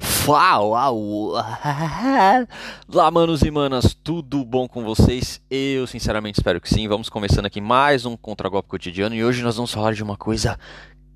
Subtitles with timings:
[0.00, 0.90] Fala!
[2.88, 5.40] Lá, manos e manas, tudo bom com vocês?
[5.50, 6.88] Eu sinceramente espero que sim.
[6.88, 10.58] Vamos começando aqui mais um Contragolpe Cotidiano e hoje nós vamos falar de uma coisa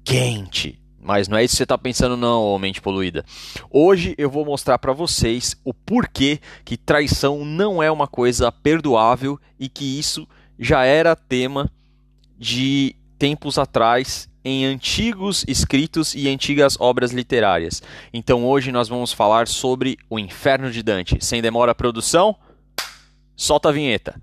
[0.05, 0.81] quente.
[1.01, 3.25] Mas não é isso que você está pensando não, mente poluída.
[3.71, 9.39] Hoje eu vou mostrar para vocês o porquê que traição não é uma coisa perdoável
[9.59, 10.27] e que isso
[10.59, 11.71] já era tema
[12.39, 17.83] de tempos atrás em antigos escritos e antigas obras literárias.
[18.13, 21.19] Então hoje nós vamos falar sobre o Inferno de Dante.
[21.21, 22.37] Sem demora, produção,
[23.37, 24.21] solta a vinheta.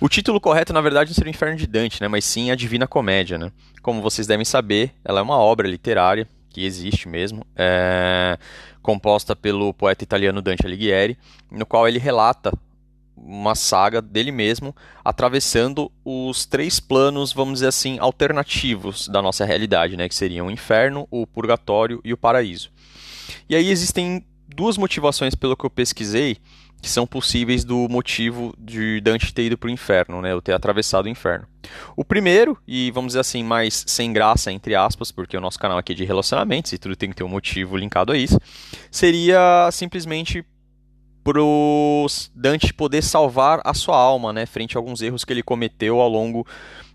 [0.00, 2.06] O título correto, na verdade, não seria o Inferno de Dante, né?
[2.06, 3.36] mas sim a Divina Comédia.
[3.36, 3.50] Né?
[3.82, 8.38] Como vocês devem saber, ela é uma obra literária que existe mesmo, é...
[8.80, 11.18] composta pelo poeta italiano Dante Alighieri,
[11.50, 12.52] no qual ele relata
[13.16, 19.96] uma saga dele mesmo, atravessando os três planos, vamos dizer assim, alternativos da nossa realidade,
[19.96, 20.08] né?
[20.08, 22.70] que seriam o inferno, o purgatório e o paraíso.
[23.48, 26.38] E aí existem duas motivações pelo que eu pesquisei
[26.80, 30.52] que são possíveis do motivo de Dante ter ido para o inferno, né, ou ter
[30.52, 31.46] atravessado o inferno.
[31.96, 35.78] O primeiro, e vamos dizer assim, mais sem graça, entre aspas, porque o nosso canal
[35.78, 38.40] aqui é de relacionamentos e tudo tem que ter um motivo linkado a isso,
[38.90, 40.44] seria simplesmente
[41.24, 41.40] para
[42.34, 46.08] Dante poder salvar a sua alma, né, frente a alguns erros que ele cometeu ao
[46.08, 46.46] longo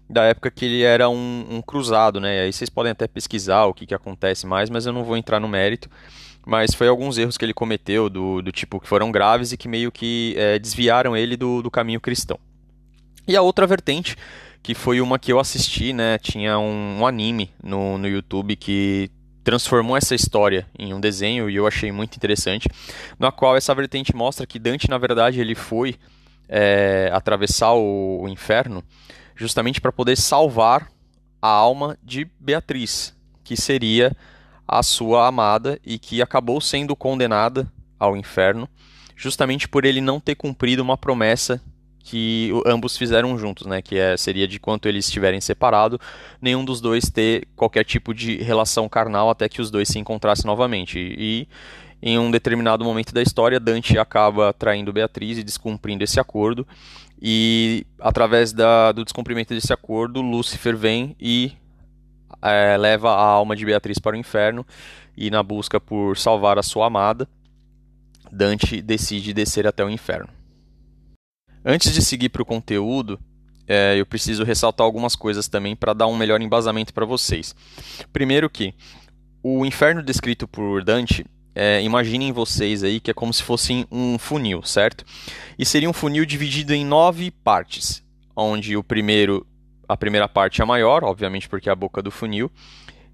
[0.09, 3.73] da época que ele era um, um cruzado, né, aí vocês podem até pesquisar o
[3.73, 5.90] que, que acontece mais, mas eu não vou entrar no mérito,
[6.46, 9.68] mas foi alguns erros que ele cometeu do, do tipo que foram graves e que
[9.68, 12.40] meio que é, desviaram ele do, do caminho cristão.
[13.28, 14.18] E a outra vertente,
[14.62, 19.10] que foi uma que eu assisti, né, tinha um, um anime no, no YouTube que
[19.44, 22.70] transformou essa história em um desenho e eu achei muito interessante,
[23.20, 25.96] na qual essa vertente mostra que Dante, na verdade, ele foi
[26.48, 28.84] é, atravessar o, o inferno
[29.36, 30.90] justamente para poder salvar
[31.42, 34.16] a alma de Beatriz, que seria
[34.68, 38.68] a sua amada e que acabou sendo condenada ao inferno,
[39.16, 41.62] justamente por ele não ter cumprido uma promessa
[42.03, 43.81] que ambos fizeram juntos, né?
[43.81, 45.97] Que é, seria de quanto eles estiverem separados,
[46.41, 50.46] nenhum dos dois ter qualquer tipo de relação carnal até que os dois se encontrassem
[50.46, 51.00] novamente.
[51.00, 51.47] E,
[52.02, 56.68] em um determinado momento da história, Dante acaba traindo Beatriz e descumprindo esse acordo.
[57.22, 61.53] E através da, do descumprimento desse acordo, Lúcifer vem e
[62.42, 64.66] é, leva a alma de Beatriz para o inferno
[65.16, 67.28] e, na busca por salvar a sua amada,
[68.32, 70.30] Dante decide descer até o inferno.
[71.64, 73.20] Antes de seguir para o conteúdo,
[73.68, 77.56] é, eu preciso ressaltar algumas coisas também para dar um melhor embasamento para vocês.
[78.12, 78.74] Primeiro que
[79.42, 84.18] o inferno descrito por Dante, é, imaginem vocês aí que é como se fosse um
[84.18, 85.06] funil, certo?
[85.58, 88.04] E seria um funil dividido em nove partes,
[88.36, 89.46] onde o primeiro
[89.88, 92.52] a primeira parte é a maior, obviamente porque é a boca do funil,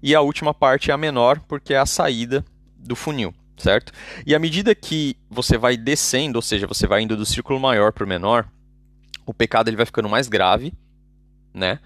[0.02, 2.44] e a última parte é a menor, porque é a saída
[2.76, 3.92] do funil, certo?
[4.26, 7.92] E à medida que você vai descendo, ou seja, você vai indo do círculo maior
[7.92, 8.48] para o menor,
[9.26, 10.72] o pecado ele vai ficando mais grave,
[11.52, 11.78] né?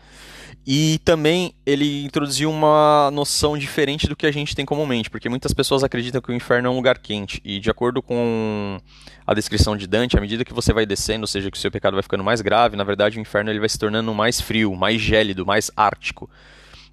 [0.67, 5.53] E também ele introduziu uma noção diferente do que a gente tem comumente, porque muitas
[5.53, 8.81] pessoas acreditam que o inferno é um lugar quente, e de acordo com
[9.27, 11.71] a descrição de Dante, à medida que você vai descendo, ou seja, que o seu
[11.71, 14.75] pecado vai ficando mais grave, na verdade o inferno ele vai se tornando mais frio,
[14.75, 16.31] mais gélido, mais ártico.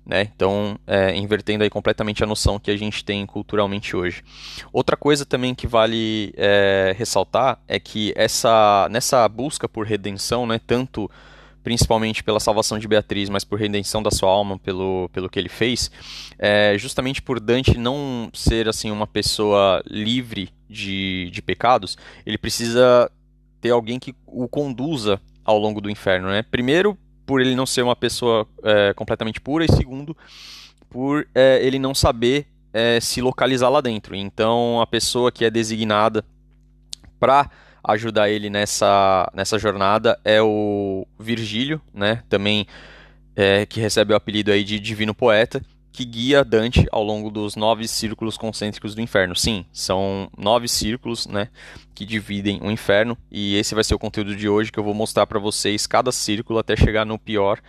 [0.05, 0.29] Né?
[0.35, 4.23] Então, é, invertendo aí completamente a noção que a gente tem culturalmente hoje.
[4.73, 10.59] Outra coisa também que vale é, ressaltar é que essa, nessa busca por redenção, né,
[10.65, 11.09] tanto
[11.63, 15.49] principalmente pela salvação de Beatriz, mas por redenção da sua alma pelo, pelo que ele
[15.49, 15.91] fez,
[16.37, 23.11] é, justamente por Dante não ser assim uma pessoa livre de, de pecados, ele precisa
[23.59, 26.43] ter alguém que o conduza ao longo do inferno, né?
[26.43, 30.15] Primeiro, por ele não ser uma pessoa é, completamente pura, e segundo,
[30.89, 34.15] por é, ele não saber é, se localizar lá dentro.
[34.15, 36.25] Então, a pessoa que é designada
[37.19, 37.49] para
[37.83, 42.23] ajudar ele nessa, nessa jornada é o Virgílio, né?
[42.29, 42.67] Também
[43.35, 45.61] é, que recebe o apelido aí de Divino Poeta,
[45.91, 49.35] que guia Dante ao longo dos nove círculos concêntricos do inferno.
[49.35, 51.49] Sim, são nove círculos, né,
[51.93, 54.93] que dividem o inferno e esse vai ser o conteúdo de hoje que eu vou
[54.93, 57.59] mostrar para vocês cada círculo até chegar no pior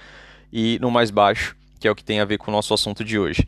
[0.53, 3.05] e no mais baixo, que é o que tem a ver com o nosso assunto
[3.05, 3.47] de hoje.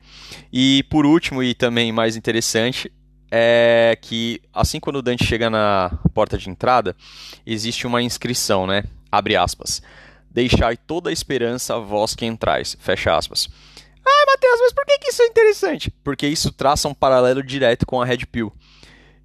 [0.53, 2.91] E por último e também mais interessante,
[3.37, 6.95] é que assim quando o Dante chega na porta de entrada,
[7.45, 8.85] existe uma inscrição, né?
[9.11, 9.83] Abre aspas.
[10.31, 12.77] Deixai toda a esperança vós que entrais.
[12.79, 13.49] Fecha aspas.
[14.07, 15.91] Ah, Matheus, mas por que, que isso é interessante?
[16.05, 18.53] Porque isso traça um paralelo direto com a Red Pill.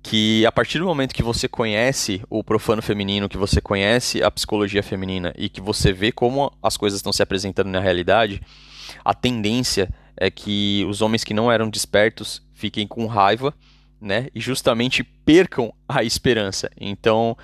[0.01, 4.31] que a partir do momento que você conhece o profano feminino, que você conhece a
[4.31, 8.41] psicologia feminina e que você vê como as coisas estão se apresentando na realidade,
[9.05, 13.53] a tendência é que os homens que não eram despertos fiquem com raiva,
[14.01, 14.27] né?
[14.33, 16.69] E justamente percam a esperança.
[16.79, 17.37] Então,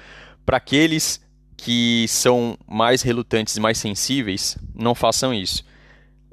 [0.45, 1.21] para aqueles
[1.57, 5.63] que são mais relutantes e mais sensíveis, não façam isso.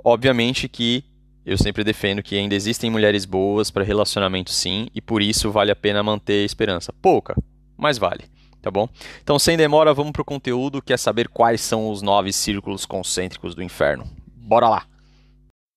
[0.04, 1.04] Obviamente que
[1.44, 5.70] eu sempre defendo que ainda existem mulheres boas para relacionamento sim, e por isso vale
[5.70, 6.92] a pena manter a esperança.
[6.92, 7.36] Pouca,
[7.76, 8.24] mas vale,
[8.60, 8.88] tá bom?
[9.22, 12.86] Então, sem demora, vamos para o conteúdo, que é saber quais são os nove círculos
[12.86, 14.08] concêntricos do inferno.
[14.36, 14.86] Bora lá!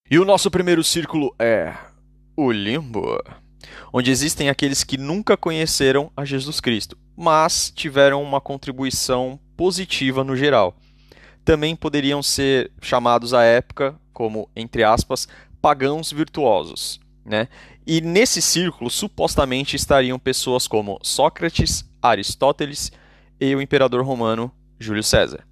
[0.09, 1.73] E o nosso primeiro círculo é
[2.37, 3.19] o limbo,
[3.91, 10.35] onde existem aqueles que nunca conheceram a Jesus Cristo, mas tiveram uma contribuição positiva no
[10.35, 10.75] geral.
[11.43, 15.27] Também poderiam ser chamados à época como, entre aspas,
[15.61, 16.99] pagãos virtuosos.
[17.25, 17.47] Né?
[17.85, 22.91] E nesse círculo, supostamente, estariam pessoas como Sócrates, Aristóteles
[23.39, 25.45] e o imperador romano Júlio César.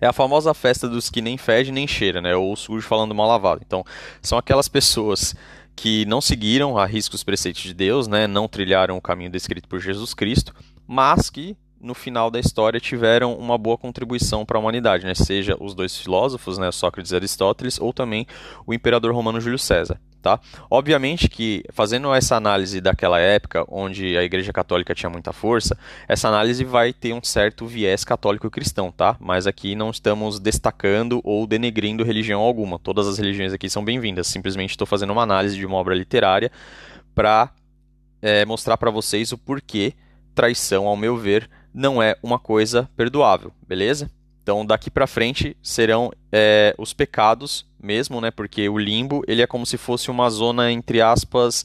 [0.00, 2.34] É a famosa festa dos que nem fede nem cheira, né?
[2.34, 3.62] ou sujo falando mal lavado.
[3.64, 3.84] Então,
[4.20, 5.34] são aquelas pessoas
[5.74, 8.26] que não seguiram a risco os preceitos de Deus, né?
[8.26, 10.54] não trilharam o caminho descrito por Jesus Cristo,
[10.86, 15.14] mas que no final da história tiveram uma boa contribuição para a humanidade, né?
[15.14, 16.70] seja os dois filósofos, né?
[16.70, 18.26] Sócrates e Aristóteles, ou também
[18.64, 20.00] o imperador romano Júlio César.
[20.22, 20.38] Tá?
[20.70, 25.76] Obviamente que, fazendo essa análise daquela época, onde a Igreja Católica tinha muita força,
[26.06, 29.16] essa análise vai ter um certo viés católico cristão, tá?
[29.18, 32.78] Mas aqui não estamos destacando ou denegrindo religião alguma.
[32.78, 34.28] Todas as religiões aqui são bem-vindas.
[34.28, 36.52] Simplesmente estou fazendo uma análise de uma obra literária
[37.12, 37.50] para
[38.22, 39.92] é, mostrar para vocês o porquê
[40.34, 44.10] traição, ao meu ver, não é uma coisa perdoável, beleza?
[44.42, 48.30] Então daqui para frente serão é, os pecados mesmo, né?
[48.30, 51.64] Porque o limbo ele é como se fosse uma zona entre aspas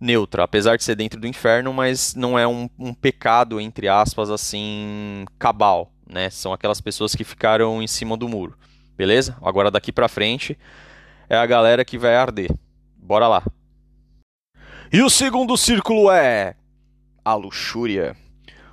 [0.00, 4.30] neutra, apesar de ser dentro do inferno, mas não é um, um pecado entre aspas
[4.30, 6.30] assim cabal, né?
[6.30, 8.56] São aquelas pessoas que ficaram em cima do muro,
[8.96, 9.36] beleza?
[9.42, 10.56] Agora daqui para frente
[11.28, 12.50] é a galera que vai arder.
[12.96, 13.42] Bora lá.
[14.92, 16.54] E o segundo círculo é
[17.24, 18.16] a luxúria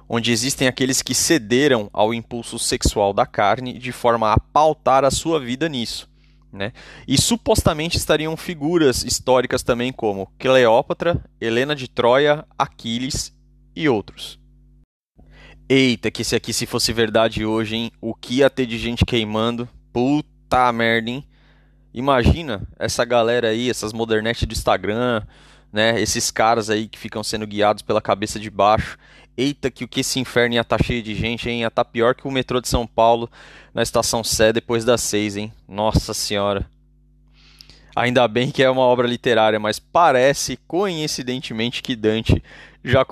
[0.09, 5.11] onde existem aqueles que cederam ao impulso sexual da carne de forma a pautar a
[5.11, 6.09] sua vida nisso.
[6.51, 6.73] Né?
[7.07, 13.31] E supostamente estariam figuras históricas também como Cleópatra, Helena de Troia, Aquiles
[13.75, 14.39] e outros.
[15.69, 17.91] Eita, que esse aqui se fosse verdade hoje, hein?
[18.01, 19.69] O que ia ter de gente queimando?
[19.93, 21.23] Puta merda, hein?
[21.93, 25.21] Imagina essa galera aí, essas modernetes do Instagram,
[25.71, 26.01] né?
[26.01, 28.97] Esses caras aí que ficam sendo guiados pela cabeça de baixo.
[29.39, 31.61] Eita, que o que esse inferno ia estar tá cheio de gente, hein?
[31.61, 33.29] Ia estar tá pior que o metrô de São Paulo
[33.73, 35.53] na estação Sé depois das seis, hein?
[35.65, 36.69] Nossa senhora.
[37.95, 42.43] Ainda bem que é uma obra literária, mas parece coincidentemente que Dante
[42.83, 43.05] já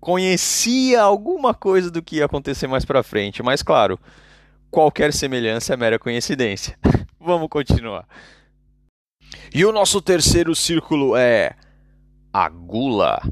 [0.00, 3.44] conhecia alguma coisa do que ia acontecer mais para frente.
[3.44, 4.00] Mas claro,
[4.72, 6.76] qualquer semelhança é mera coincidência.
[7.20, 8.08] Vamos continuar.
[9.54, 11.54] E o nosso terceiro círculo é
[12.32, 13.22] a gula,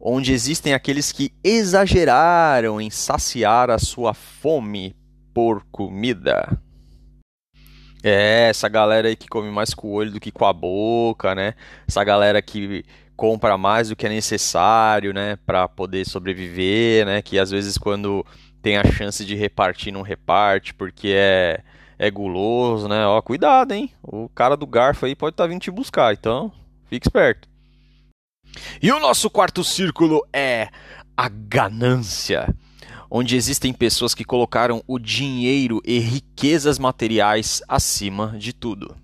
[0.00, 4.94] onde existem aqueles que exageraram em saciar a sua fome
[5.34, 6.58] por comida.
[8.02, 11.34] É, essa galera aí que come mais com o olho do que com a boca,
[11.34, 11.54] né?
[11.88, 12.84] Essa galera que
[13.16, 17.22] compra mais do que é necessário, né, para poder sobreviver, né?
[17.22, 18.24] Que às vezes quando
[18.62, 21.60] tem a chance de repartir não reparte porque é
[21.98, 23.06] é guloso, né?
[23.06, 23.90] Ó, cuidado, hein?
[24.02, 26.52] O cara do garfo aí pode estar tá vindo te buscar, então
[26.88, 27.48] fique esperto.
[28.82, 30.68] E o nosso quarto círculo é
[31.16, 32.54] a ganância,
[33.10, 38.94] onde existem pessoas que colocaram o dinheiro e riquezas materiais acima de tudo.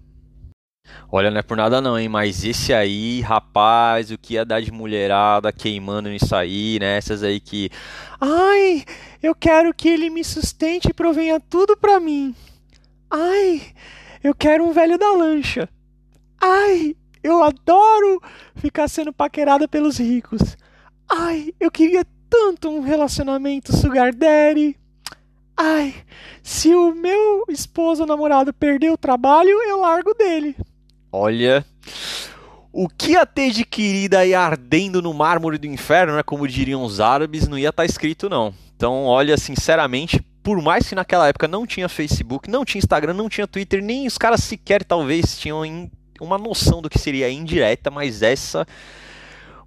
[1.11, 2.09] Olha, não é por nada não, hein?
[2.09, 6.97] Mas esse aí, rapaz, o que ia dar de mulherada queimando nisso aí, né?
[6.97, 7.71] Essas aí que.
[8.21, 8.85] Ai,
[9.23, 12.35] eu quero que ele me sustente e provenha tudo pra mim.
[13.11, 13.63] Ai,
[14.25, 15.69] eu quero um velho da lancha.
[16.41, 18.21] Ai, eu adoro
[18.57, 20.57] ficar sendo paquerada pelos ricos.
[21.11, 24.77] Ai, eu queria tanto um relacionamento sugar daddy.
[25.57, 25.95] Ai,
[26.43, 30.57] se o meu esposo ou namorado perder o trabalho, eu largo dele.
[31.13, 31.65] Olha,
[32.73, 36.83] o que ia ter de querida aí ardendo no mármore do inferno, né, como diriam
[36.83, 38.55] os árabes, não ia estar tá escrito não.
[38.75, 43.29] Então, olha, sinceramente, por mais que naquela época não tinha Facebook, não tinha Instagram, não
[43.29, 45.89] tinha Twitter, nem os caras sequer talvez tinham
[46.23, 48.67] uma noção do que seria indireta, mas essa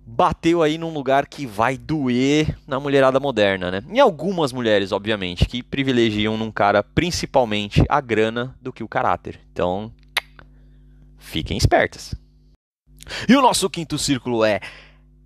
[0.07, 3.83] bateu aí num lugar que vai doer na mulherada moderna, né?
[3.89, 9.39] Em algumas mulheres, obviamente, que privilegiam num cara principalmente a grana do que o caráter.
[9.51, 9.91] Então,
[11.17, 12.13] fiquem espertas.
[13.27, 14.59] E o nosso quinto círculo é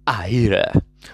[0.05, 0.71] a ira,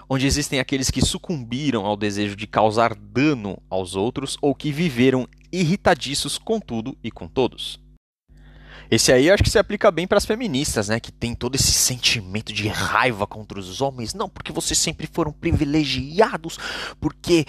[0.07, 5.27] onde existem aqueles que sucumbiram ao desejo de causar dano aos outros ou que viveram
[5.51, 7.84] irritadiços com tudo e com todos.
[8.89, 10.99] Esse aí acho que se aplica bem para as feministas, né?
[10.99, 14.13] Que tem todo esse sentimento de raiva contra os homens.
[14.13, 16.57] Não, porque vocês sempre foram privilegiados.
[16.99, 17.45] Porque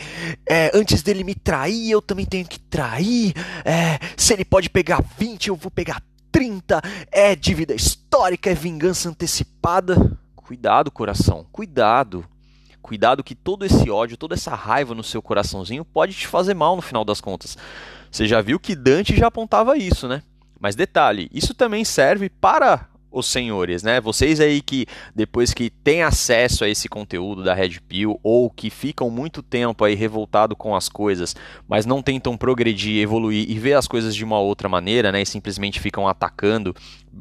[0.48, 3.34] é, antes dele me trair, eu também tenho que trair.
[3.64, 6.02] É, se ele pode pegar 20, eu vou pegar
[6.32, 6.80] 30.
[7.10, 10.18] É dívida histórica, é vingança antecipada.
[10.34, 11.46] Cuidado, coração.
[11.52, 12.24] Cuidado.
[12.80, 16.76] Cuidado que todo esse ódio, toda essa raiva no seu coraçãozinho pode te fazer mal
[16.76, 17.58] no final das contas.
[18.12, 20.22] Você já viu que Dante já apontava isso, né?
[20.58, 23.98] Mas detalhe, isso também serve para os senhores, né?
[24.00, 28.68] Vocês aí que depois que têm acesso a esse conteúdo da Red Pill ou que
[28.68, 31.34] ficam muito tempo aí revoltado com as coisas,
[31.66, 35.22] mas não tentam progredir, evoluir e ver as coisas de uma outra maneira, né?
[35.22, 36.74] E simplesmente ficam atacando,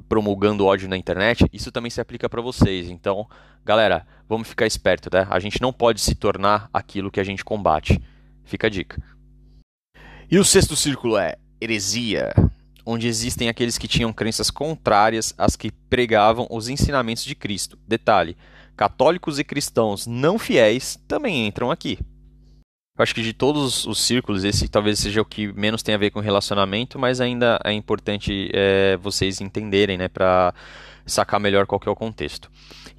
[0.09, 2.89] promulgando ódio na internet, isso também se aplica para vocês.
[2.89, 3.25] Então,
[3.63, 5.25] galera, vamos ficar esperto, né?
[5.29, 8.01] A gente não pode se tornar aquilo que a gente combate.
[8.43, 9.01] Fica a dica.
[10.29, 12.33] E o sexto círculo é heresia
[12.85, 17.77] onde existem aqueles que tinham crenças contrárias às que pregavam os ensinamentos de Cristo.
[17.87, 18.37] Detalhe:
[18.77, 21.97] católicos e cristãos não fiéis também entram aqui.
[22.97, 25.97] Eu acho que de todos os círculos, esse talvez seja o que menos tem a
[25.97, 30.53] ver com relacionamento, mas ainda é importante é, vocês entenderem, né, para
[31.05, 32.49] sacar melhor qual é o contexto.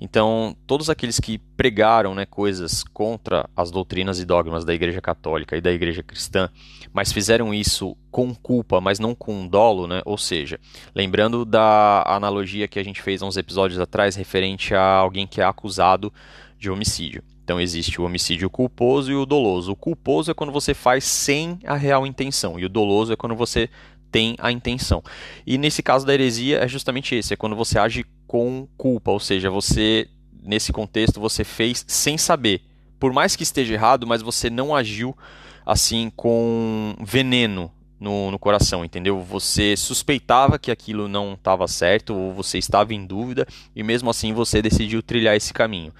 [0.01, 5.57] Então, todos aqueles que pregaram né, coisas contra as doutrinas e dogmas da Igreja Católica
[5.57, 6.51] e da Igreja Cristã,
[6.93, 10.03] mas fizeram isso com culpa, mas não com dolo, né?
[10.05, 10.61] ou seja,
[10.95, 15.45] lembrando da analogia que a gente fez uns episódios atrás referente a alguém que é
[15.45, 16.13] acusado
[16.59, 17.23] de homicídio.
[17.47, 19.71] Então existe o homicídio culposo e o doloso.
[19.71, 23.37] O culposo é quando você faz sem a real intenção, e o doloso é quando
[23.37, 23.71] você
[24.11, 25.03] tem a intenção.
[25.47, 29.21] E nesse caso da heresia é justamente esse, é quando você age com culpa, ou
[29.21, 30.09] seja, você
[30.43, 32.63] nesse contexto você fez sem saber.
[32.99, 35.17] Por mais que esteja errado, mas você não agiu
[35.65, 39.21] assim com veneno no, no coração, entendeu?
[39.23, 44.33] Você suspeitava que aquilo não estava certo, ou você estava em dúvida, e mesmo assim
[44.33, 45.93] você decidiu trilhar esse caminho.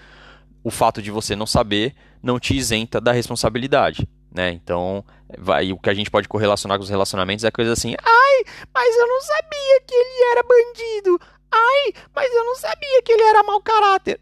[0.63, 4.07] O fato de você não saber não te isenta da responsabilidade.
[4.37, 4.51] Né?
[4.51, 5.03] Então,
[5.39, 8.95] vai, o que a gente pode correlacionar com os relacionamentos é coisa assim: ai, mas
[8.95, 11.19] eu não sabia que ele era bandido.
[11.51, 14.21] Ai, mas eu não sabia que ele era mau caráter.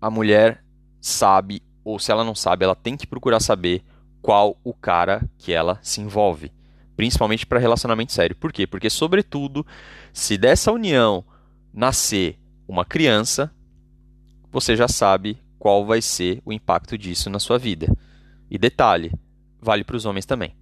[0.00, 0.64] A mulher
[1.00, 3.84] sabe, ou se ela não sabe, ela tem que procurar saber
[4.20, 6.52] qual o cara que ela se envolve.
[6.96, 8.34] Principalmente para relacionamento sério.
[8.34, 8.66] Por quê?
[8.66, 9.64] Porque, sobretudo,
[10.12, 11.24] se dessa união
[11.72, 13.54] nascer uma criança,
[14.50, 17.86] você já sabe qual vai ser o impacto disso na sua vida.
[18.52, 19.10] E detalhe,
[19.58, 20.54] vale para os homens também.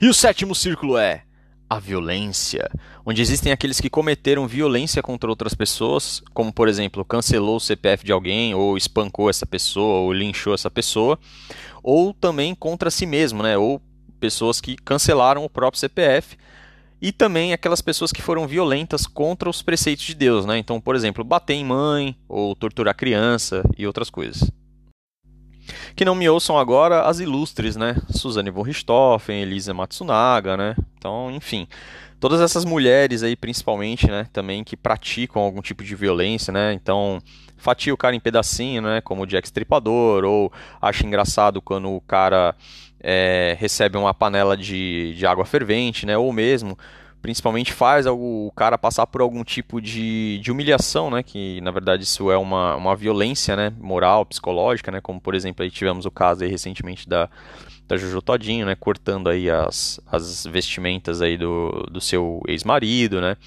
[0.00, 1.24] E o sétimo círculo é
[1.68, 2.70] a violência,
[3.04, 8.04] onde existem aqueles que cometeram violência contra outras pessoas, como por exemplo, cancelou o CPF
[8.04, 11.18] de alguém, ou espancou essa pessoa, ou linchou essa pessoa,
[11.82, 13.58] ou também contra si mesmo, né?
[13.58, 13.82] Ou
[14.20, 16.36] pessoas que cancelaram o próprio CPF,
[17.02, 20.56] e também aquelas pessoas que foram violentas contra os preceitos de Deus, né?
[20.56, 24.52] Então, por exemplo, bater em mãe, ou torturar criança e outras coisas.
[25.94, 27.96] Que não me ouçam agora as ilustres, né?
[28.10, 30.76] Suzane von Richthofen, Elisa Matsunaga, né?
[30.98, 31.66] Então, enfim,
[32.20, 34.26] todas essas mulheres aí, principalmente, né?
[34.32, 36.72] Também que praticam algum tipo de violência, né?
[36.72, 37.20] Então,
[37.56, 39.00] fatia o cara em pedacinho, né?
[39.00, 42.54] Como o Jack Stripador, ou acha engraçado quando o cara
[43.00, 46.16] é, recebe uma panela de, de água fervente, né?
[46.16, 46.78] Ou mesmo
[47.24, 51.22] principalmente faz o cara passar por algum tipo de, de humilhação, né?
[51.22, 53.72] Que na verdade isso é uma, uma violência, né?
[53.80, 55.00] Moral, psicológica, né?
[55.00, 57.30] Como por exemplo aí tivemos o caso aí recentemente da,
[57.88, 58.74] da Jojo Todinho, né?
[58.74, 63.38] Cortando aí as, as vestimentas aí do, do seu ex-marido, né?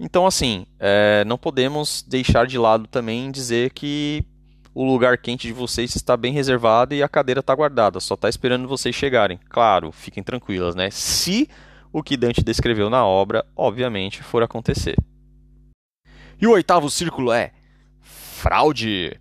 [0.00, 4.24] Então assim, é, não podemos deixar de lado também dizer que
[4.74, 8.28] o lugar quente de vocês está bem reservado e a cadeira está guardada, só está
[8.28, 9.38] esperando vocês chegarem.
[9.48, 10.90] Claro, fiquem tranquilas, né?
[10.90, 11.48] Se
[11.94, 14.96] o que Dante descreveu na obra, obviamente, for acontecer.
[16.42, 17.52] E o oitavo círculo é
[18.02, 19.16] fraude,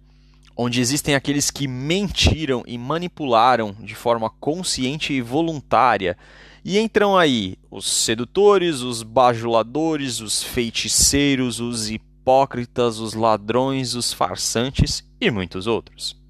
[0.57, 6.17] onde existem aqueles que mentiram e manipularam de forma consciente e voluntária.
[6.65, 15.07] E entram aí os sedutores, os bajuladores, os feiticeiros, os hipócritas, os ladrões, os farsantes
[15.21, 16.22] e muitos outros.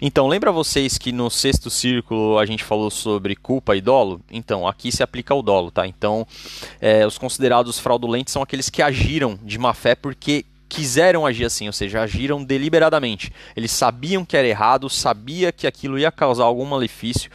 [0.00, 4.22] Então, lembra vocês que no sexto círculo a gente falou sobre culpa e dolo?
[4.30, 5.86] Então, aqui se aplica o dolo, tá?
[5.86, 6.26] Então,
[6.80, 11.66] é, os considerados fraudulentos são aqueles que agiram de má fé porque quiseram agir assim,
[11.66, 13.30] ou seja, agiram deliberadamente.
[13.54, 17.30] Eles sabiam que era errado, sabia que aquilo ia causar algum malefício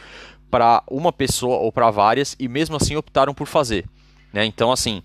[0.50, 3.84] para uma pessoa ou para várias e mesmo assim optaram por fazer.
[4.32, 4.44] Né?
[4.44, 5.02] Então, assim,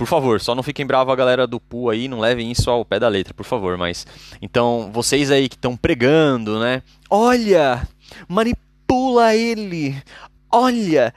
[0.00, 2.86] Por favor, só não fiquem bravos a galera do Pu aí, não levem isso ao
[2.86, 4.06] pé da letra, por favor, mas
[4.40, 6.82] então, vocês aí que estão pregando, né?
[7.10, 7.86] Olha,
[8.26, 10.02] manipula ele.
[10.50, 11.12] Olha,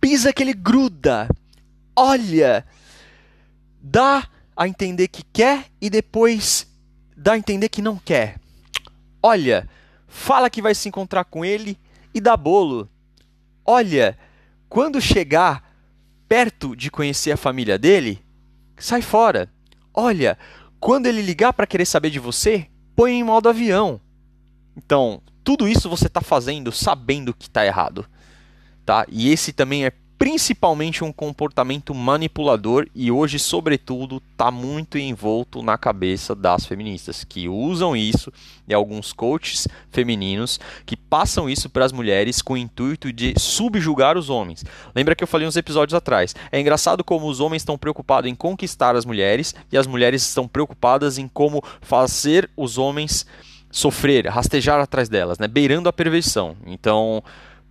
[0.00, 1.28] pisa que ele gruda.
[1.94, 2.64] Olha,
[3.82, 6.66] dá a entender que quer e depois
[7.14, 8.40] dá a entender que não quer.
[9.22, 9.68] Olha,
[10.08, 11.78] fala que vai se encontrar com ele
[12.14, 12.88] e dá bolo.
[13.62, 14.16] Olha,
[14.70, 15.71] quando chegar
[16.32, 18.24] perto de conhecer a família dele,
[18.78, 19.52] sai fora.
[19.92, 20.38] Olha,
[20.80, 24.00] quando ele ligar para querer saber de você, põe em modo avião.
[24.74, 28.06] Então, tudo isso você está fazendo sabendo que está errado.
[28.82, 29.04] Tá?
[29.10, 35.76] E esse também é principalmente um comportamento manipulador e hoje, sobretudo, está muito envolto na
[35.76, 38.32] cabeça das feministas, que usam isso
[38.68, 44.16] e alguns coaches femininos que passam isso para as mulheres com o intuito de subjugar
[44.16, 44.64] os homens.
[44.94, 46.36] Lembra que eu falei uns episódios atrás?
[46.52, 50.46] É engraçado como os homens estão preocupados em conquistar as mulheres e as mulheres estão
[50.46, 53.26] preocupadas em como fazer os homens
[53.72, 55.48] sofrer, rastejar atrás delas, né?
[55.48, 56.56] beirando a perversão.
[56.64, 57.24] Então,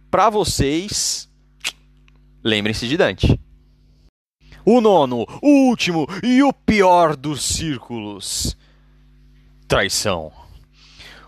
[0.10, 1.31] para vocês,
[2.44, 3.40] Lembrem-se de Dante.
[4.66, 8.58] O nono, o último e o pior dos círculos:
[9.68, 10.32] traição.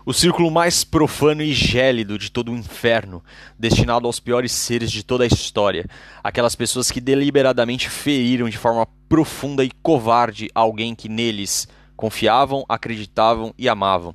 [0.04, 3.24] O círculo mais profano e gélido de todo o inferno,
[3.58, 5.86] destinado aos piores seres de toda a história,
[6.22, 11.66] aquelas pessoas que deliberadamente feriram de forma profunda e covarde alguém que neles
[11.96, 14.14] confiavam, acreditavam e amavam.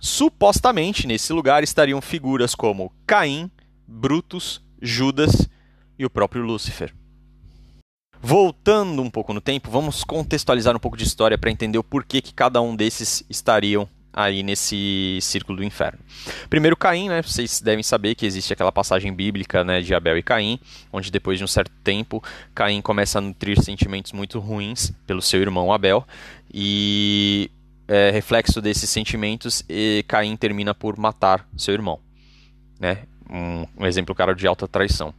[0.00, 3.50] Supostamente, nesse lugar estariam figuras como Caim,
[3.86, 5.48] Brutus, Judas
[5.98, 6.92] e o próprio Lúcifer.
[8.20, 12.20] Voltando um pouco no tempo, vamos contextualizar um pouco de história para entender o porquê
[12.20, 15.98] que cada um desses estariam aí nesse círculo do inferno.
[16.48, 17.20] Primeiro Caim, né?
[17.20, 20.58] Vocês devem saber que existe aquela passagem bíblica, né, de Abel e Caim,
[20.90, 22.24] onde depois de um certo tempo,
[22.54, 26.06] Caim começa a nutrir sentimentos muito ruins pelo seu irmão Abel
[26.52, 27.50] e
[27.86, 32.00] é, reflexo desses sentimentos, e Caim termina por matar seu irmão,
[32.80, 33.02] né?
[33.30, 35.12] Um, um exemplo claro de alta traição.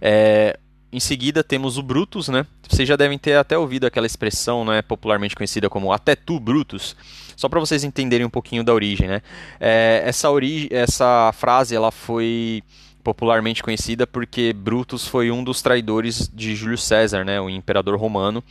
[0.00, 0.58] É,
[0.92, 2.46] em seguida temos o Brutus, né?
[2.66, 6.96] Vocês já devem ter até ouvido aquela expressão, né, popularmente conhecida como até tu Brutus.
[7.36, 9.22] Só para vocês entenderem um pouquinho da origem, né?
[9.60, 12.62] É, essa, ori essa frase ela foi
[13.04, 18.42] popularmente conhecida porque Brutus foi um dos traidores de Júlio César, né, o imperador romano,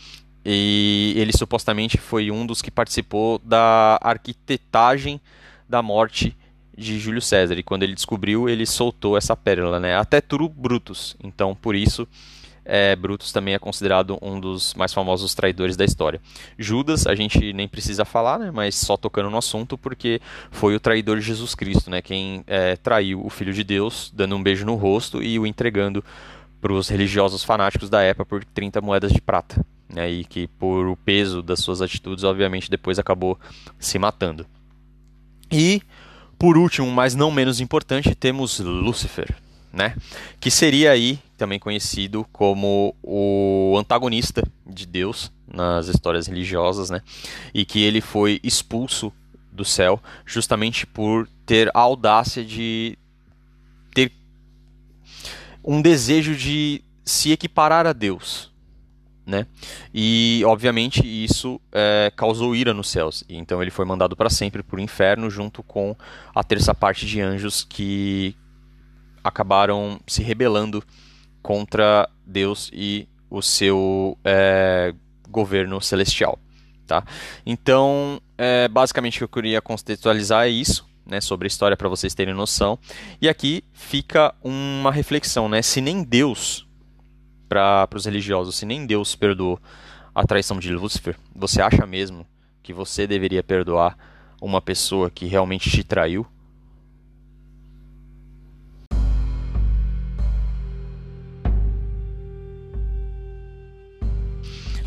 [0.45, 5.19] e ele supostamente foi um dos que participou da arquitetagem
[5.67, 6.35] da morte
[6.77, 7.57] de Júlio César.
[7.57, 9.97] E quando ele descobriu, ele soltou essa pérola, né?
[9.97, 11.17] Até Turo Brutus.
[11.23, 12.07] Então, por isso,
[12.63, 16.21] é, Brutus também é considerado um dos mais famosos traidores da história.
[16.57, 18.51] Judas, a gente nem precisa falar, né?
[18.51, 22.01] Mas só tocando no assunto, porque foi o traidor de Jesus Cristo, né?
[22.01, 26.03] Quem é, traiu o Filho de Deus, dando um beijo no rosto e o entregando
[26.59, 29.65] para os religiosos fanáticos da época por 30 moedas de prata.
[29.89, 33.39] Né, e que por o peso das suas atitudes, obviamente, depois acabou
[33.79, 34.45] se matando.
[35.49, 35.81] E
[36.37, 39.35] por último, mas não menos importante, temos Lúcifer,
[39.73, 39.95] né?
[40.39, 47.01] Que seria aí também conhecido como o antagonista de Deus nas histórias religiosas, né?
[47.53, 49.11] E que ele foi expulso
[49.51, 52.97] do céu justamente por ter a audácia de
[53.93, 54.11] ter
[55.63, 58.51] um desejo de se equiparar a Deus,
[59.27, 59.45] né?
[59.93, 63.25] E obviamente isso é, causou ira nos céus.
[63.27, 65.93] Então ele foi mandado para sempre para o inferno junto com
[66.33, 68.33] a terça parte de anjos que
[69.21, 70.81] acabaram se rebelando
[71.41, 74.95] contra Deus e o seu é,
[75.29, 76.39] governo celestial.
[76.87, 77.03] Tá?
[77.45, 80.87] Então, é, basicamente o que eu queria contextualizar é isso.
[81.09, 82.77] Né, sobre a história para vocês terem noção.
[83.21, 85.61] E aqui fica uma reflexão, né?
[85.61, 86.66] Se nem Deus
[87.47, 89.59] para os religiosos, se nem Deus perdoou
[90.13, 92.25] a traição de Lúcifer, você acha mesmo
[92.63, 93.97] que você deveria perdoar
[94.41, 96.25] uma pessoa que realmente te traiu?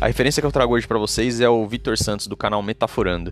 [0.01, 3.31] A referência que eu trago hoje para vocês é o Vitor Santos do canal Metaforando.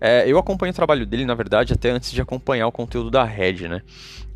[0.00, 3.24] É, eu acompanho o trabalho dele, na verdade, até antes de acompanhar o conteúdo da
[3.24, 3.82] Red, né?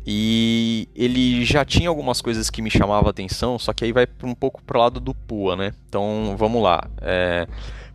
[0.05, 4.05] E ele já tinha algumas coisas que me chamavam a atenção, só que aí vai
[4.23, 5.73] um pouco pro lado do Pua, né?
[5.87, 6.83] Então vamos lá.
[7.01, 7.47] É...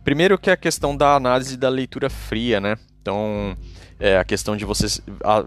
[0.03, 2.75] Primeiro que é a questão da análise da leitura fria, né?
[3.01, 3.55] Então
[3.99, 5.01] é a questão de você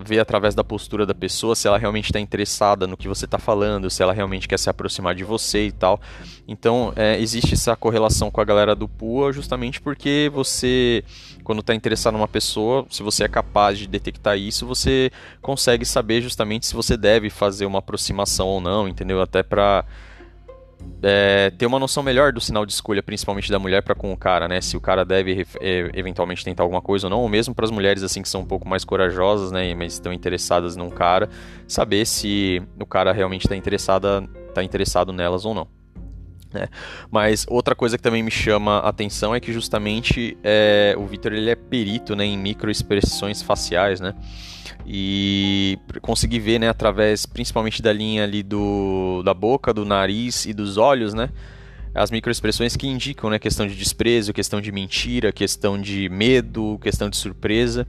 [0.04, 3.38] ver através da postura da pessoa se ela realmente está interessada no que você está
[3.38, 6.00] falando, se ela realmente quer se aproximar de você e tal.
[6.46, 11.02] Então é, existe essa correlação com a galera do PUA justamente porque você,
[11.42, 15.10] quando está interessado numa pessoa, se você é capaz de detectar isso, você
[15.40, 19.22] consegue saber justamente se você deve fazer uma aproximação ou não, entendeu?
[19.22, 19.84] Até para
[21.02, 24.16] é, ter uma noção melhor do sinal de escolha, principalmente da mulher para com o
[24.16, 24.60] cara, né?
[24.60, 27.70] Se o cara deve é, eventualmente tentar alguma coisa ou não, ou mesmo para as
[27.70, 31.28] mulheres assim que são um pouco mais corajosas, né, mas estão interessadas num cara,
[31.66, 34.22] saber se o cara realmente está interessada,
[34.54, 35.66] tá interessado nelas ou não.
[36.52, 36.68] Né?
[37.10, 41.32] Mas outra coisa que também me chama a atenção é que justamente é, o Victor
[41.32, 44.14] ele é perito né, em microexpressões faciais, né?
[44.86, 50.52] E consegui ver, né, através principalmente da linha ali do, da boca, do nariz e
[50.52, 51.30] dos olhos, né?
[51.94, 57.08] As microexpressões que indicam, né, questão de desprezo, questão de mentira, questão de medo, questão
[57.10, 57.86] de surpresa.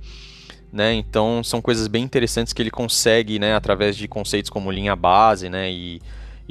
[0.71, 0.93] Né?
[0.95, 5.47] Então são coisas bem interessantes que ele consegue, né, através de conceitos como linha base,
[5.47, 6.01] né, e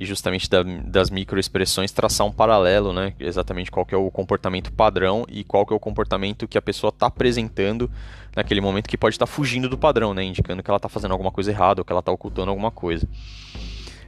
[0.03, 3.15] e justamente da, das microexpressões traçar um paralelo, né?
[3.21, 6.63] Exatamente qual que é o comportamento padrão e qual que é o comportamento que a
[6.63, 7.89] pessoa está apresentando
[8.35, 10.25] naquele momento que pode estar tá fugindo do padrão, né?
[10.25, 13.09] Indicando que ela está fazendo alguma coisa errada ou que ela está ocultando alguma coisa.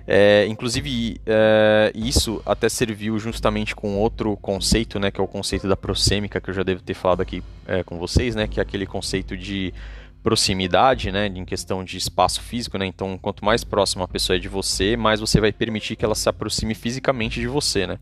[0.07, 5.67] É, inclusive, é, isso até serviu justamente com outro conceito, né, que é o conceito
[5.67, 8.63] da prosêmica, que eu já devo ter falado aqui é, com vocês, né, que é
[8.63, 9.73] aquele conceito de
[10.25, 12.87] proximidade, né, em questão de espaço físico, né?
[12.87, 16.15] Então, quanto mais próxima a pessoa é de você, mais você vai permitir que ela
[16.15, 17.99] se aproxime fisicamente de você, né?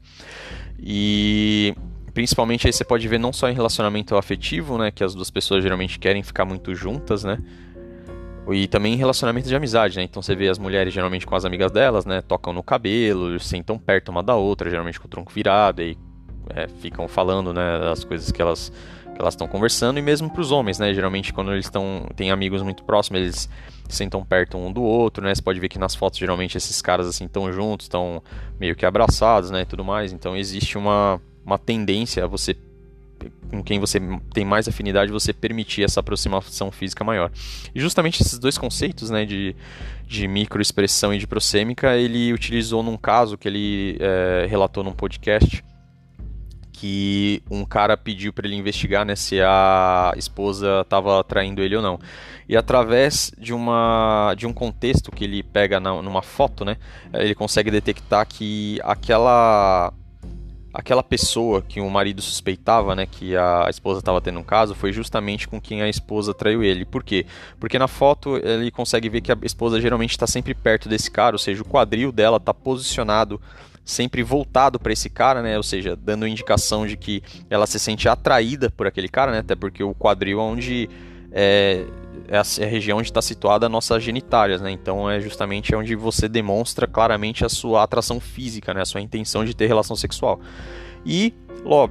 [0.79, 1.75] E
[2.15, 5.65] principalmente aí você pode ver não só em relacionamento afetivo, né, que as duas pessoas
[5.65, 7.39] geralmente querem ficar muito juntas, né?
[8.53, 10.05] E também em relacionamento de amizade, né?
[10.05, 12.21] Então você vê as mulheres geralmente com as amigas delas, né?
[12.21, 15.99] Tocam no cabelo, sentam perto uma da outra, geralmente com o tronco virado, e
[16.51, 18.73] é, ficam falando, né, das coisas que elas
[19.23, 20.93] elas estão conversando e mesmo para os homens, né?
[20.93, 23.49] Geralmente quando eles estão têm amigos muito próximos, eles
[23.89, 25.35] sentam perto um do outro, né?
[25.35, 28.23] Você pode ver que nas fotos geralmente esses caras assim estão juntos, estão
[28.59, 30.13] meio que abraçados, né, e tudo mais.
[30.13, 32.57] Então existe uma uma tendência a você
[33.51, 34.01] com quem você
[34.33, 37.31] tem mais afinidade, você permitir essa aproximação física maior.
[37.75, 39.55] E justamente esses dois conceitos, né, de,
[40.07, 45.63] de microexpressão e de prosêmica, ele utilizou num caso que ele é, relatou num podcast,
[46.83, 51.83] que um cara pediu para ele investigar né, se a esposa estava traindo ele ou
[51.83, 51.97] não.
[52.49, 56.77] E através de, uma, de um contexto que ele pega na, numa foto, né,
[57.15, 59.93] ele consegue detectar que aquela
[60.75, 64.91] aquela pessoa que o marido suspeitava, né, que a esposa estava tendo um caso, foi
[64.91, 66.85] justamente com quem a esposa traiu ele.
[66.85, 67.27] Por quê?
[67.61, 71.37] Porque na foto ele consegue ver que a esposa geralmente está sempre perto desse cara,
[71.37, 73.41] ou seja, o quadril dela está posicionado
[73.85, 75.57] sempre voltado para esse cara, né?
[75.57, 79.39] Ou seja, dando indicação de que ela se sente atraída por aquele cara, né?
[79.39, 80.89] Até porque o quadril é onde
[81.33, 81.85] é,
[82.29, 84.71] é a, é região onde está situada as nossas genitálias, né?
[84.71, 88.83] Então é justamente onde você demonstra claramente a sua atração física, né?
[88.83, 90.41] A sua intenção de ter relação sexual.
[91.05, 91.35] E,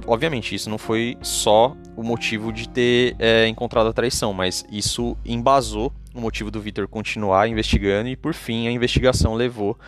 [0.06, 5.16] obviamente, isso não foi só o motivo de ter é, encontrado a traição, mas isso
[5.24, 9.78] embasou o motivo do Victor continuar investigando e, por fim, a investigação levou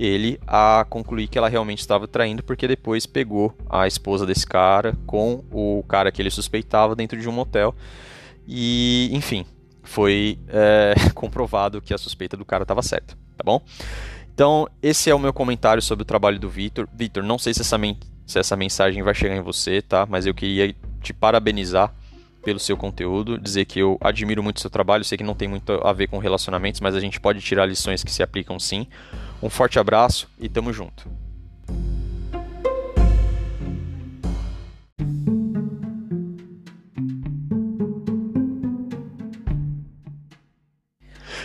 [0.00, 4.96] ele a concluir que ela realmente estava traindo, porque depois pegou a esposa desse cara
[5.06, 7.74] com o cara que ele suspeitava dentro de um motel.
[8.48, 9.44] E, enfim,
[9.82, 13.60] foi é, comprovado que a suspeita do cara estava certa, tá bom?
[14.32, 16.88] Então, esse é o meu comentário sobre o trabalho do Vitor.
[16.94, 17.78] Vitor, não sei se essa,
[18.26, 20.06] se essa mensagem vai chegar em você, tá?
[20.08, 21.94] Mas eu queria te parabenizar
[22.42, 25.46] pelo seu conteúdo, dizer que eu admiro muito o seu trabalho, sei que não tem
[25.46, 28.86] muito a ver com relacionamentos, mas a gente pode tirar lições que se aplicam sim.
[29.42, 31.08] Um forte abraço e tamo junto.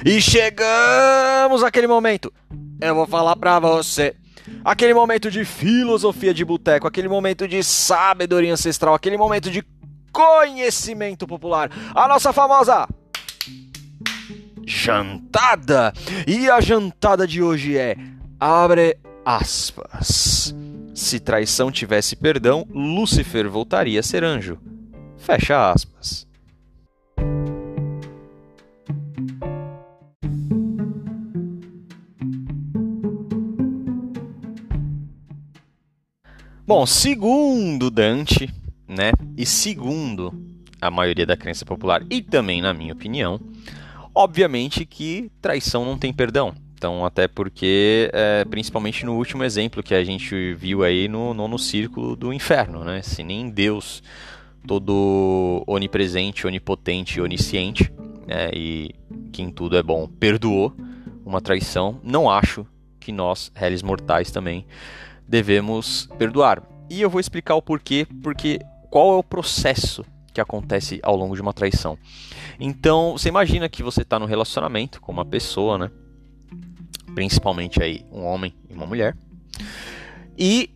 [0.05, 2.31] E chegamos àquele momento.
[2.79, 4.15] Eu vou falar pra você.
[4.63, 9.65] Aquele momento de filosofia de boteco, aquele momento de sabedoria ancestral, aquele momento de
[10.11, 11.71] conhecimento popular.
[11.95, 12.87] A nossa famosa
[14.65, 15.93] jantada.
[16.27, 17.95] E a jantada de hoje é
[18.39, 20.55] abre aspas.
[20.93, 24.57] Se traição tivesse perdão, Lúcifer voltaria a ser anjo.
[25.17, 26.25] Fecha aspas.
[36.67, 38.51] Bom, segundo Dante,
[38.87, 39.11] né?
[39.37, 40.33] E segundo
[40.81, 43.39] a maioria da crença popular e também na minha opinião,
[44.15, 46.55] obviamente que traição não tem perdão.
[46.73, 51.57] Então, até porque, é, principalmente no último exemplo que a gente viu aí no nono
[51.57, 53.01] círculo do inferno, né?
[53.01, 54.03] Se nem Deus,
[54.67, 57.91] todo onipresente, onipotente, onisciente,
[58.27, 58.49] né?
[58.53, 58.93] e
[59.31, 60.75] que em tudo é bom, perdoou
[61.25, 62.65] uma traição, não acho
[62.99, 64.65] que nós, réis mortais, também
[65.27, 66.61] devemos perdoar.
[66.89, 71.33] E eu vou explicar o porquê, porque qual é o processo que acontece ao longo
[71.33, 71.97] de uma traição.
[72.59, 75.89] Então, você imagina que você está no relacionamento com uma pessoa, né?
[77.15, 79.15] Principalmente aí um homem e uma mulher.
[80.37, 80.69] e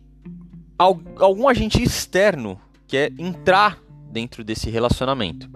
[0.78, 3.78] algum agente externo quer entrar
[4.10, 5.50] dentro desse relacionamento,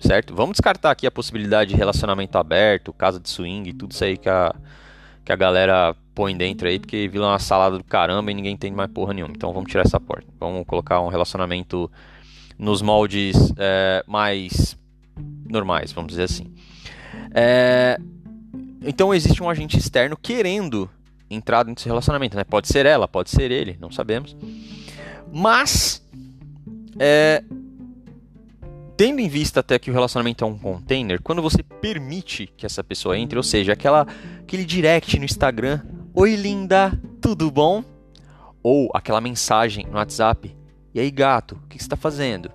[0.00, 0.34] certo?
[0.34, 4.30] Vamos descartar aqui a possibilidade de relacionamento aberto, casa de swing, tudo isso aí que
[4.30, 4.54] a,
[5.22, 8.74] que a galera põe dentro aí, porque vira uma salada do caramba e ninguém entende
[8.74, 9.34] mais porra nenhuma.
[9.36, 10.26] Então vamos tirar essa porta.
[10.40, 11.90] Vamos colocar um relacionamento
[12.62, 14.78] nos moldes é, mais
[15.50, 16.46] normais, vamos dizer assim.
[17.34, 17.98] É,
[18.82, 20.88] então existe um agente externo querendo
[21.28, 22.44] entrar desse relacionamento, né?
[22.44, 24.36] Pode ser ela, pode ser ele, não sabemos.
[25.32, 26.06] Mas
[27.00, 27.42] é,
[28.96, 32.84] tendo em vista até que o relacionamento é um container, quando você permite que essa
[32.84, 34.06] pessoa entre, ou seja, aquela,
[34.40, 35.80] aquele direct no Instagram,
[36.14, 37.82] oi linda, tudo bom?
[38.62, 40.54] Ou aquela mensagem no WhatsApp,
[40.94, 42.50] e aí gato, o que você está fazendo?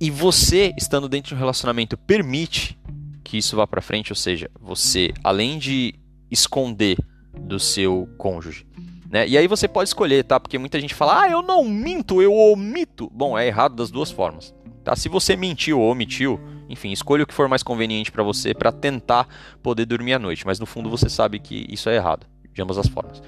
[0.00, 2.78] E você, estando dentro de um relacionamento, permite
[3.22, 5.94] que isso vá para frente, ou seja, você, além de
[6.30, 6.96] esconder
[7.38, 8.66] do seu cônjuge,
[9.10, 9.28] né?
[9.28, 10.38] E aí você pode escolher, tá?
[10.38, 13.10] Porque muita gente fala, ah, eu não minto, eu omito.
[13.12, 14.54] Bom, é errado das duas formas.
[14.84, 14.94] Tá?
[14.94, 18.70] Se você mentiu ou omitiu, enfim, escolha o que for mais conveniente para você para
[18.70, 19.28] tentar
[19.62, 22.78] poder dormir à noite, mas no fundo você sabe que isso é errado, de ambas
[22.78, 23.20] as formas.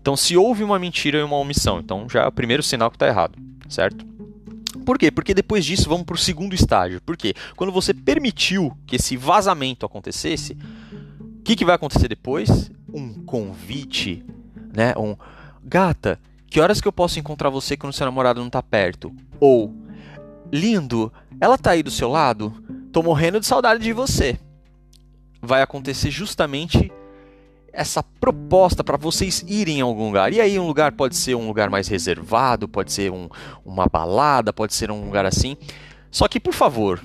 [0.00, 2.96] Então, se houve uma mentira e uma omissão, então já é o primeiro sinal que
[2.96, 4.04] está errado, certo?
[4.84, 5.10] Por quê?
[5.10, 7.00] Porque depois disso vamos para o segundo estágio.
[7.02, 7.34] Por quê?
[7.54, 10.56] Quando você permitiu que esse vazamento acontecesse,
[11.20, 12.70] o que, que vai acontecer depois?
[12.92, 14.24] Um convite,
[14.74, 14.94] né?
[14.96, 15.16] Um
[15.62, 19.14] gata, que horas que eu posso encontrar você quando seu namorado não está perto?
[19.38, 19.74] Ou
[20.50, 22.52] lindo, ela tá aí do seu lado?
[22.92, 24.38] Tô morrendo de saudade de você.
[25.40, 26.90] Vai acontecer justamente
[27.72, 30.32] essa proposta para vocês irem a algum lugar.
[30.32, 33.28] E aí um lugar pode ser um lugar mais reservado, pode ser um,
[33.64, 35.56] uma balada, pode ser um lugar assim.
[36.10, 37.00] Só que, por favor,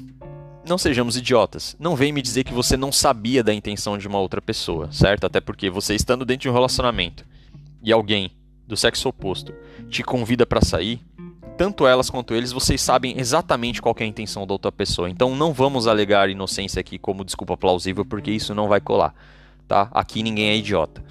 [0.67, 1.75] não sejamos idiotas.
[1.80, 5.25] Não vem me dizer que você não sabia da intenção de uma outra pessoa, certo?
[5.25, 7.25] Até porque você estando dentro de um relacionamento
[7.84, 8.32] e alguém
[8.67, 9.54] do sexo oposto
[9.89, 10.99] te convida para sair,
[11.56, 15.10] tanto elas quanto eles, vocês sabem exatamente qual é a intenção da outra pessoa.
[15.10, 19.13] Então não vamos alegar inocência aqui como desculpa plausível, porque isso não vai colar,
[19.67, 19.89] tá?
[19.91, 21.04] Aqui ninguém é idiota.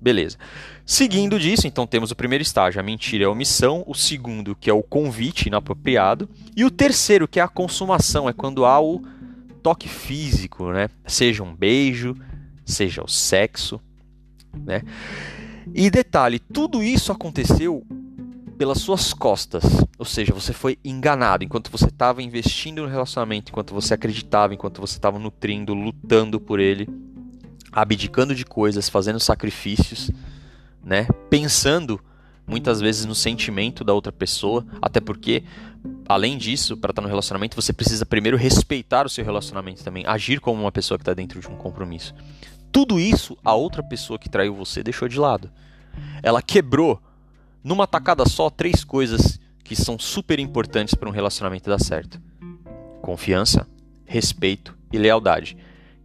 [0.00, 0.36] Beleza.
[0.84, 4.70] Seguindo disso, então temos o primeiro estágio, a mentira e a omissão, o segundo, que
[4.70, 9.02] é o convite inapropriado, e o terceiro, que é a consumação, é quando há o
[9.62, 10.88] toque físico, né?
[11.06, 12.16] Seja um beijo,
[12.64, 13.80] seja o sexo,
[14.64, 14.82] né?
[15.74, 17.84] E detalhe, tudo isso aconteceu
[18.56, 19.62] pelas suas costas.
[19.98, 24.80] Ou seja, você foi enganado enquanto você estava investindo no relacionamento, enquanto você acreditava, enquanto
[24.80, 26.88] você estava nutrindo, lutando por ele,
[27.72, 30.10] abdicando de coisas, fazendo sacrifícios,
[30.82, 31.06] né?
[31.28, 32.00] Pensando
[32.46, 35.44] muitas vezes no sentimento da outra pessoa, até porque
[36.08, 40.40] além disso, para estar no relacionamento, você precisa primeiro respeitar o seu relacionamento também, agir
[40.40, 42.14] como uma pessoa que está dentro de um compromisso.
[42.72, 45.50] Tudo isso a outra pessoa que traiu você deixou de lado.
[46.22, 47.00] Ela quebrou
[47.62, 52.20] numa tacada só, três coisas que são super importantes para um relacionamento dar certo:
[53.02, 53.66] confiança,
[54.06, 55.56] respeito e lealdade.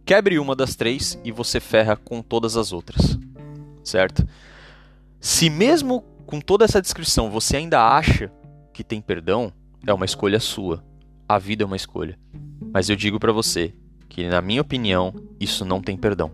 [0.04, 3.18] Quebre uma das três e você ferra com todas as outras,
[3.82, 4.26] certo?
[5.18, 8.30] Se mesmo com toda essa descrição você ainda acha
[8.72, 9.52] que tem perdão,
[9.86, 10.84] é uma escolha sua.
[11.26, 12.18] A vida é uma escolha.
[12.72, 13.72] Mas eu digo para você
[14.08, 16.30] que, na minha opinião, isso não tem perdão.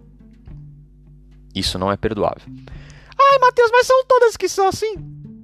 [1.54, 2.42] Isso não é perdoável.
[2.48, 4.94] Ai, Matheus, mas são todas que são assim.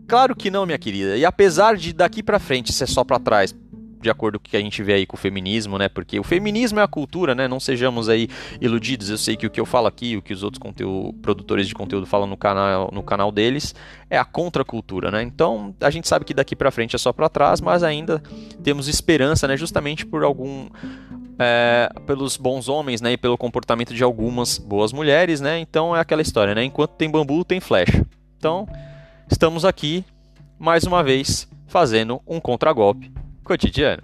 [0.08, 1.16] Claro que não, minha querida.
[1.16, 3.54] E apesar de daqui para frente ser só para trás,
[4.00, 5.88] de acordo com o que a gente vê aí com o feminismo, né?
[5.88, 7.48] Porque o feminismo é a cultura, né?
[7.48, 8.28] Não sejamos aí
[8.60, 9.10] iludidos.
[9.10, 11.74] Eu sei que o que eu falo aqui, o que os outros conteúdo, produtores de
[11.74, 13.74] conteúdo falam no canal, no canal deles,
[14.10, 15.22] é a contracultura, né?
[15.22, 18.22] Então, a gente sabe que daqui para frente é só para trás, mas ainda
[18.62, 19.56] temos esperança, né?
[19.56, 20.68] Justamente por algum
[21.38, 25.58] é, pelos bons homens, né, e pelo comportamento de algumas boas mulheres, né?
[25.58, 26.64] Então é aquela história, né?
[26.64, 28.04] Enquanto tem bambu, tem flecha.
[28.38, 28.66] Então,
[29.30, 30.04] estamos aqui
[30.58, 33.12] mais uma vez fazendo um contragolpe
[33.46, 34.02] cotidiano.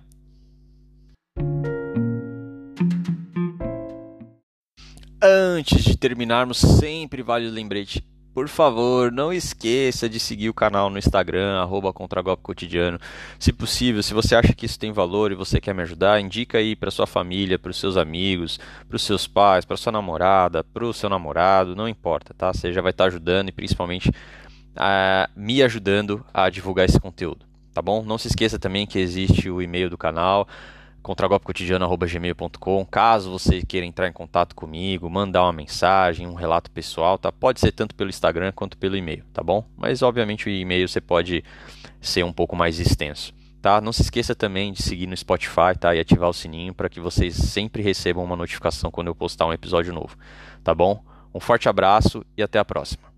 [5.22, 10.88] Antes de terminarmos, sempre vale o lembrete por favor, não esqueça de seguir o canal
[10.88, 12.98] no Instagram, arroba Contragolpe Cotidiano.
[13.38, 16.56] Se possível, se você acha que isso tem valor e você quer me ajudar, indica
[16.56, 20.64] aí para sua família, para os seus amigos, para os seus pais, para sua namorada,
[20.64, 22.54] para o seu namorado, não importa, tá?
[22.54, 27.44] Você já vai estar tá ajudando e principalmente uh, me ajudando a divulgar esse conteúdo,
[27.72, 28.02] tá bom?
[28.02, 30.46] Não se esqueça também que existe o e-mail do canal
[31.02, 37.32] contragolpecotidiano.gmail.com Caso você queira entrar em contato comigo, mandar uma mensagem, um relato pessoal, tá?
[37.32, 39.66] Pode ser tanto pelo Instagram quanto pelo e-mail, tá bom?
[39.76, 41.44] Mas obviamente o e-mail você pode
[42.00, 43.80] ser um pouco mais extenso, tá?
[43.80, 45.94] Não se esqueça também de seguir no Spotify, tá?
[45.94, 49.52] E ativar o sininho para que vocês sempre recebam uma notificação quando eu postar um
[49.52, 50.16] episódio novo,
[50.62, 51.02] tá bom?
[51.34, 53.11] Um forte abraço e até a próxima.